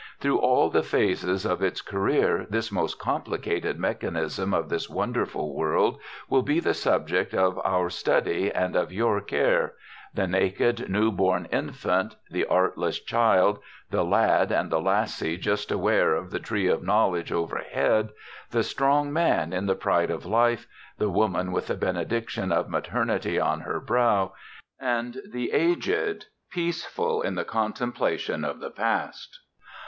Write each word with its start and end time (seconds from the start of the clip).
Through 0.19 0.39
all 0.39 0.71
the 0.71 0.81
phases 0.81 1.45
of 1.45 1.61
its 1.61 1.79
career 1.79 2.47
this 2.49 2.71
most 2.71 2.97
complicated 2.97 3.77
mechanism 3.77 4.51
of 4.51 4.67
this 4.67 4.89
wonderful 4.89 5.55
world 5.55 5.99
will 6.27 6.41
be 6.41 6.59
the 6.59 6.73
subject 6.73 7.35
of 7.35 7.59
our 7.63 7.87
study 7.91 8.51
and 8.51 8.75
of 8.75 8.91
your 8.91 9.21
care 9.21 9.73
the 10.11 10.25
naked, 10.25 10.89
new 10.89 11.11
born 11.11 11.47
infant, 11.51 12.15
the 12.31 12.47
artless 12.47 12.99
child, 12.99 13.59
the 13.91 14.03
lad 14.03 14.51
and 14.51 14.71
the 14.71 14.81
lassie 14.81 15.37
just 15.37 15.71
aware 15.71 16.15
of 16.15 16.31
the 16.31 16.39
tree 16.39 16.65
of 16.67 16.81
knowledge 16.81 17.31
overhead, 17.31 18.09
the 18.49 18.63
strong 18.63 19.13
man 19.13 19.53
in 19.53 19.67
the 19.67 19.75
pride 19.75 20.09
of 20.09 20.25
life, 20.25 20.65
the 20.97 21.11
woman 21.11 21.51
with 21.51 21.67
the 21.67 21.75
benediction 21.75 22.51
of 22.51 22.71
maternity 22.71 23.39
on 23.39 23.59
her 23.61 23.79
brow, 23.79 24.33
and 24.79 25.17
the 25.31 25.51
aged, 25.51 26.25
peaceful 26.49 27.21
in 27.21 27.35
the 27.35 27.45
contemplation 27.45 28.43
of 28.43 28.59
the 28.59 28.71
past. 28.71 29.41